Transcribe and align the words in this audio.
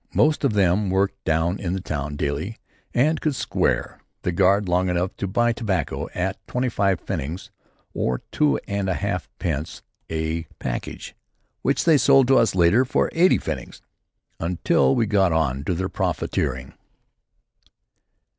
Most 0.15 0.43
of 0.43 0.53
them 0.53 0.89
worked 0.89 1.23
down 1.25 1.59
in 1.59 1.73
the 1.73 1.79
town 1.79 2.15
daily 2.15 2.57
and 2.91 3.21
could 3.21 3.35
"square" 3.35 4.01
the 4.23 4.31
guard 4.31 4.67
long 4.67 4.89
enough 4.89 5.15
to 5.17 5.27
buy 5.27 5.53
tobacco 5.53 6.09
at 6.15 6.39
twenty 6.47 6.69
five 6.69 6.99
pfennigs 7.05 7.51
or 7.93 8.23
two 8.31 8.57
and 8.67 8.89
a 8.89 8.95
half 8.95 9.29
pence 9.37 9.83
a 10.09 10.45
package, 10.57 11.15
which 11.61 11.83
they 11.85 11.99
sold 11.99 12.27
to 12.29 12.39
us 12.39 12.55
later 12.55 12.81
at 12.81 13.09
eighty 13.15 13.37
pfennigs 13.37 13.79
until 14.39 14.95
we 14.95 15.05
got 15.05 15.31
on 15.31 15.63
to 15.65 15.75
their 15.75 15.87
profiteering. 15.87 16.73